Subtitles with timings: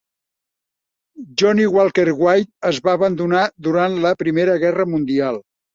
[1.41, 5.45] "Johnnie Walker White" es va abandonar durant la primera guerra mundial.